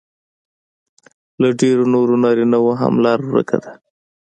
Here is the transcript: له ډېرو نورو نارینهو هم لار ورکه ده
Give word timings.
له 1.41 1.49
ډېرو 1.59 1.83
نورو 1.93 2.13
نارینهو 2.23 2.71
هم 2.81 2.93
لار 3.03 3.19
ورکه 3.33 3.57
ده 3.63 3.71